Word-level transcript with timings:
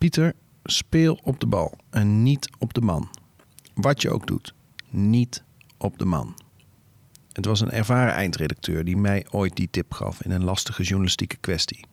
Pieter, 0.00 0.32
speel 0.64 1.20
op 1.22 1.40
de 1.40 1.46
bal 1.46 1.74
en 1.90 2.22
niet 2.22 2.50
op 2.58 2.74
de 2.74 2.80
man. 2.80 3.08
Wat 3.74 4.02
je 4.02 4.10
ook 4.10 4.26
doet, 4.26 4.54
niet 4.90 5.44
op 5.78 5.98
de 5.98 6.04
man. 6.04 6.34
Het 7.32 7.44
was 7.44 7.60
een 7.60 7.70
ervaren 7.70 8.12
eindredacteur 8.12 8.84
die 8.84 8.96
mij 8.96 9.26
ooit 9.30 9.56
die 9.56 9.68
tip 9.70 9.92
gaf 9.92 10.24
in 10.24 10.30
een 10.30 10.44
lastige 10.44 10.82
journalistieke 10.82 11.36
kwestie. 11.36 11.84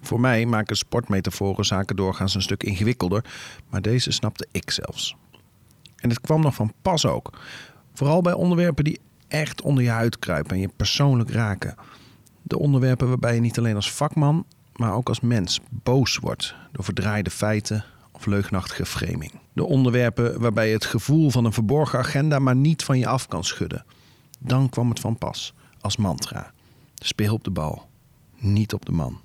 Voor 0.00 0.20
mij 0.20 0.46
maken 0.46 0.76
sportmetaforen 0.76 1.64
zaken 1.64 1.96
doorgaans 1.96 2.34
een 2.34 2.42
stuk 2.42 2.62
ingewikkelder, 2.62 3.24
maar 3.68 3.82
deze 3.82 4.10
snapte 4.10 4.46
ik 4.50 4.70
zelfs. 4.70 5.16
En 5.96 6.08
het 6.08 6.20
kwam 6.20 6.40
nog 6.40 6.54
van 6.54 6.72
pas 6.82 7.06
ook. 7.06 7.38
Vooral 7.92 8.22
bij 8.22 8.32
onderwerpen 8.32 8.84
die 8.84 9.00
echt 9.28 9.62
onder 9.62 9.84
je 9.84 9.90
huid 9.90 10.18
kruipen 10.18 10.54
en 10.54 10.60
je 10.60 10.70
persoonlijk 10.76 11.30
raken. 11.30 11.74
De 12.42 12.58
onderwerpen 12.58 13.08
waarbij 13.08 13.34
je 13.34 13.40
niet 13.40 13.58
alleen 13.58 13.76
als 13.76 13.92
vakman, 13.92 14.46
maar 14.76 14.94
ook 14.94 15.08
als 15.08 15.20
mens 15.20 15.60
boos 15.70 16.16
wordt 16.16 16.54
door 16.72 16.84
verdraaide 16.84 17.30
feiten 17.30 17.84
of 18.12 18.26
leugnachtige 18.26 18.86
framing. 18.86 19.32
De 19.52 19.64
onderwerpen 19.64 20.40
waarbij 20.40 20.70
het 20.70 20.84
gevoel 20.84 21.30
van 21.30 21.44
een 21.44 21.52
verborgen 21.52 21.98
agenda 21.98 22.38
maar 22.38 22.56
niet 22.56 22.84
van 22.84 22.98
je 22.98 23.06
af 23.06 23.28
kan 23.28 23.44
schudden. 23.44 23.84
Dan 24.38 24.68
kwam 24.68 24.88
het 24.88 25.00
van 25.00 25.18
pas, 25.18 25.54
als 25.80 25.96
mantra. 25.96 26.52
Speel 26.94 27.34
op 27.34 27.44
de 27.44 27.50
bal, 27.50 27.88
niet 28.38 28.72
op 28.72 28.86
de 28.86 28.92
man. 28.92 29.20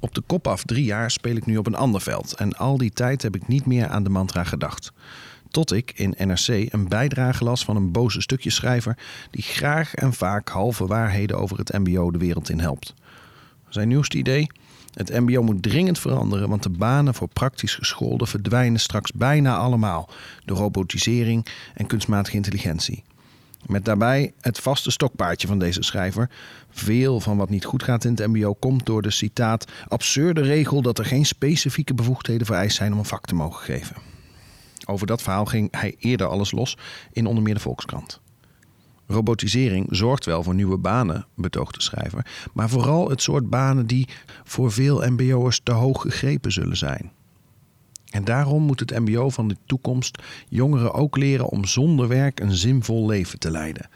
Op 0.00 0.14
de 0.14 0.20
kop 0.20 0.46
af 0.46 0.64
drie 0.64 0.84
jaar 0.84 1.10
speel 1.10 1.36
ik 1.36 1.46
nu 1.46 1.56
op 1.56 1.66
een 1.66 1.74
ander 1.74 2.00
veld 2.00 2.34
en 2.34 2.52
al 2.52 2.78
die 2.78 2.90
tijd 2.90 3.22
heb 3.22 3.34
ik 3.34 3.48
niet 3.48 3.66
meer 3.66 3.88
aan 3.88 4.02
de 4.02 4.10
mantra 4.10 4.44
gedacht. 4.44 4.92
Tot 5.50 5.72
ik 5.72 5.92
in 5.94 6.14
NRC 6.18 6.48
een 6.48 6.88
bijdrage 6.88 7.44
las 7.44 7.64
van 7.64 7.76
een 7.76 7.92
boze 7.92 8.20
stukjeschrijver 8.20 8.98
die 9.30 9.42
graag 9.42 9.94
en 9.94 10.12
vaak 10.12 10.48
halve 10.48 10.86
waarheden 10.86 11.38
over 11.38 11.58
het 11.58 11.72
MBO 11.72 12.10
de 12.10 12.18
wereld 12.18 12.48
in 12.48 12.60
helpt. 12.60 12.94
Zijn 13.68 13.88
nieuwste 13.88 14.18
idee? 14.18 14.46
Het 14.94 15.10
MBO 15.10 15.42
moet 15.42 15.62
dringend 15.62 15.98
veranderen, 15.98 16.48
want 16.48 16.62
de 16.62 16.70
banen 16.70 17.14
voor 17.14 17.28
praktisch 17.28 17.74
gescholden 17.74 18.26
verdwijnen 18.26 18.80
straks 18.80 19.12
bijna 19.12 19.56
allemaal 19.56 20.08
door 20.44 20.56
robotisering 20.56 21.46
en 21.74 21.86
kunstmatige 21.86 22.36
intelligentie. 22.36 23.04
Met 23.66 23.84
daarbij 23.84 24.32
het 24.40 24.58
vaste 24.58 24.90
stokpaardje 24.90 25.46
van 25.46 25.58
deze 25.58 25.82
schrijver. 25.82 26.30
Veel 26.70 27.20
van 27.20 27.36
wat 27.36 27.50
niet 27.50 27.64
goed 27.64 27.82
gaat 27.82 28.04
in 28.04 28.10
het 28.10 28.26
MBO 28.26 28.54
komt 28.54 28.86
door 28.86 29.02
de 29.02 29.10
citaat 29.10 29.64
absurde 29.88 30.40
regel 30.40 30.82
dat 30.82 30.98
er 30.98 31.04
geen 31.04 31.26
specifieke 31.26 31.94
bevoegdheden 31.94 32.46
vereist 32.46 32.76
zijn 32.76 32.92
om 32.92 32.98
een 32.98 33.04
vak 33.04 33.26
te 33.26 33.34
mogen 33.34 33.64
geven. 33.64 33.96
Over 34.86 35.06
dat 35.06 35.22
verhaal 35.22 35.44
ging 35.44 35.68
hij 35.70 35.94
eerder 35.98 36.26
alles 36.26 36.50
los 36.50 36.76
in 37.12 37.26
onder 37.26 37.42
meer 37.42 37.54
de 37.54 37.60
Volkskrant. 37.60 38.20
Robotisering 39.06 39.86
zorgt 39.90 40.24
wel 40.24 40.42
voor 40.42 40.54
nieuwe 40.54 40.78
banen, 40.78 41.26
betoogt 41.34 41.74
de 41.74 41.82
schrijver, 41.82 42.26
maar 42.52 42.68
vooral 42.68 43.10
het 43.10 43.22
soort 43.22 43.50
banen 43.50 43.86
die 43.86 44.08
voor 44.44 44.72
veel 44.72 45.10
MBO'ers 45.10 45.60
te 45.62 45.72
hoog 45.72 46.00
gegrepen 46.00 46.52
zullen 46.52 46.76
zijn. 46.76 47.12
En 48.10 48.24
daarom 48.24 48.62
moet 48.62 48.80
het 48.80 48.98
MBO 48.98 49.30
van 49.30 49.48
de 49.48 49.56
toekomst 49.66 50.22
jongeren 50.48 50.92
ook 50.94 51.16
leren 51.16 51.48
om 51.48 51.64
zonder 51.64 52.08
werk 52.08 52.40
een 52.40 52.56
zinvol 52.56 53.06
leven 53.06 53.38
te 53.38 53.50
leiden. 53.50 53.88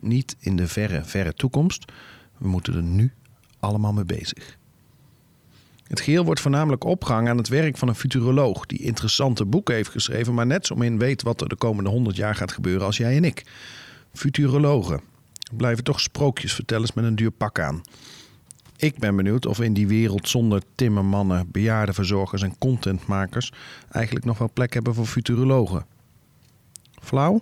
Niet 0.00 0.36
in 0.40 0.56
de 0.56 0.68
verre, 0.68 1.04
verre 1.04 1.34
toekomst. 1.34 1.92
We 2.38 2.48
moeten 2.48 2.74
er 2.74 2.82
nu 2.82 3.12
allemaal 3.58 3.92
mee 3.92 4.04
bezig. 4.04 4.58
Het 5.86 6.00
geheel 6.00 6.24
wordt 6.24 6.40
voornamelijk 6.40 6.84
opgehangen 6.84 7.30
aan 7.30 7.36
het 7.36 7.48
werk 7.48 7.76
van 7.76 7.88
een 7.88 7.94
futuroloog 7.94 8.66
die 8.66 8.82
interessante 8.82 9.44
boeken 9.44 9.74
heeft 9.74 9.90
geschreven, 9.90 10.34
maar 10.34 10.46
net 10.46 10.66
zo 10.66 10.74
min 10.74 10.98
weet 10.98 11.22
wat 11.22 11.40
er 11.40 11.48
de 11.48 11.56
komende 11.56 11.90
honderd 11.90 12.16
jaar 12.16 12.34
gaat 12.34 12.52
gebeuren 12.52 12.86
als 12.86 12.96
jij 12.96 13.16
en 13.16 13.24
ik. 13.24 13.44
Futurologen 14.16 15.00
blijven 15.56 15.84
toch 15.84 16.00
sprookjesvertellers 16.00 16.92
met 16.92 17.04
een 17.04 17.16
duur 17.16 17.30
pak 17.30 17.58
aan. 17.60 17.80
Ik 18.76 18.98
ben 18.98 19.16
benieuwd 19.16 19.46
of 19.46 19.60
in 19.60 19.72
die 19.72 19.86
wereld 19.86 20.28
zonder 20.28 20.62
timmermannen, 20.74 21.50
bejaardenverzorgers 21.50 22.42
en 22.42 22.58
contentmakers 22.58 23.52
eigenlijk 23.90 24.24
nog 24.24 24.38
wel 24.38 24.50
plek 24.52 24.74
hebben 24.74 24.94
voor 24.94 25.06
futurologen. 25.06 25.86
Flauw? 27.02 27.40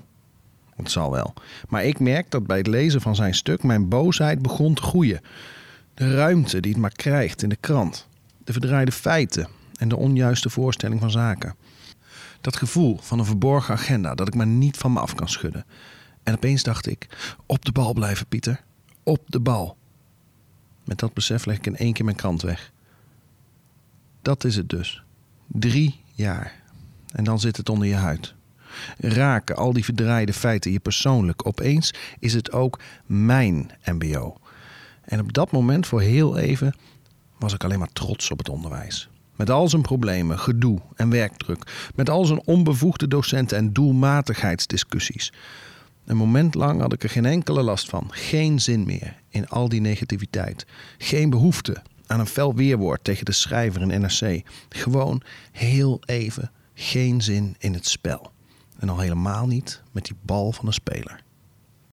Het 0.77 0.91
zal 0.91 1.11
wel. 1.11 1.35
Maar 1.69 1.85
ik 1.85 2.01
merk 2.01 2.31
dat 2.31 2.47
bij 2.47 2.59
het 2.59 2.67
lezen 2.67 3.01
van 3.01 3.15
zijn 3.15 3.35
stuk 3.35 3.63
mijn 3.63 3.89
boosheid 3.89 4.43
begon 4.43 4.75
te 4.75 4.83
groeien. 4.83 5.21
De 5.95 6.15
ruimte 6.15 6.61
die 6.61 6.73
het 6.73 6.81
maar 6.81 6.93
krijgt 6.93 7.43
in 7.43 7.49
de 7.49 7.57
krant. 7.57 8.09
De 8.45 8.53
verdraaide 8.53 8.93
feiten 8.93 9.49
en 9.77 9.89
de 9.89 9.97
onjuiste 9.97 10.51
voorstelling 10.51 11.01
van 11.01 11.11
zaken. 11.11 11.55
Dat 12.41 12.57
gevoel 12.57 12.99
van 13.01 13.19
een 13.19 13.25
verborgen 13.25 13.75
agenda 13.75 14.15
dat 14.15 14.29
ik 14.29 14.35
maar 14.35 14.47
niet 14.47 14.77
van 14.77 14.93
me 14.93 15.01
af 15.01 15.15
kan 15.15 15.29
schudden. 15.29 15.65
En 16.25 16.35
opeens 16.35 16.63
dacht 16.63 16.87
ik: 16.87 17.09
op 17.47 17.65
de 17.65 17.73
bal 17.73 17.93
blijven, 17.93 18.27
Pieter. 18.27 18.61
Op 19.03 19.21
de 19.27 19.41
bal. 19.41 19.77
Met 20.85 20.99
dat 20.99 21.13
besef 21.13 21.45
leg 21.45 21.57
ik 21.57 21.67
in 21.67 21.77
één 21.77 21.93
keer 21.93 22.05
mijn 22.05 22.17
krant 22.17 22.43
weg. 22.43 22.73
Dat 24.23 24.45
is 24.45 24.57
het 24.57 24.69
dus. 24.69 25.03
Drie 25.47 26.01
jaar. 26.13 26.63
En 27.13 27.25
dan 27.25 27.41
zit 27.41 27.57
het 27.57 27.69
onder 27.69 27.89
je 27.89 27.95
huid. 27.95 28.35
Raken 28.99 29.57
al 29.57 29.73
die 29.73 29.85
verdraaide 29.85 30.33
feiten 30.33 30.73
je 30.73 30.81
persoonlijk. 30.81 31.47
Opeens 31.47 31.95
is 32.19 32.35
het 32.35 32.53
ook 32.53 32.81
mijn 33.07 33.71
MBO. 33.85 34.37
En 35.05 35.21
op 35.21 35.33
dat 35.33 35.53
moment, 35.53 35.87
voor 35.87 36.01
heel 36.01 36.37
even, 36.37 36.75
was 37.39 37.55
ik 37.55 37.65
alleen 37.65 37.79
maar 37.79 37.93
trots 37.93 38.31
op 38.31 38.39
het 38.39 38.49
onderwijs. 38.49 39.09
Met 39.37 39.51
al 39.51 39.69
zijn 39.69 39.83
problemen, 39.83 40.39
gedoe 40.39 40.81
en 40.97 41.11
werkdruk. 41.11 41.91
Met 41.95 42.11
al 42.11 42.25
zijn 42.25 42.43
onbevoegde 42.45 43.09
docenten 43.09 43.57
en 43.57 43.73
doelmatigheidsdiscussies. 43.73 45.33
Een 46.05 46.17
moment 46.17 46.55
lang 46.55 46.81
had 46.81 46.93
ik 46.93 47.03
er 47.03 47.11
geen 47.11 47.25
enkele 47.25 47.63
last 47.63 47.89
van. 47.89 48.07
Geen 48.11 48.61
zin 48.61 48.85
meer 48.85 49.17
in 49.29 49.49
al 49.49 49.69
die 49.69 49.81
negativiteit. 49.81 50.67
Geen 50.99 51.31
behoefte 51.31 51.83
aan 52.07 52.21
een 52.21 52.27
fel 52.27 52.55
weerwoord 52.55 53.05
tegen 53.05 53.25
de 53.25 53.33
schrijver 53.33 53.81
in 53.81 54.01
NRC. 54.01 54.43
Gewoon 54.69 55.23
heel 55.53 56.01
even 56.07 56.51
geen 56.75 57.23
zin 57.23 57.57
in 57.59 57.75
het 57.75 57.89
spel. 57.89 58.33
En 58.79 58.89
al 58.89 58.99
helemaal 58.99 59.47
niet 59.47 59.83
met 59.93 60.05
die 60.05 60.17
bal 60.23 60.53
van 60.53 60.67
een 60.67 60.73
speler. 60.73 61.24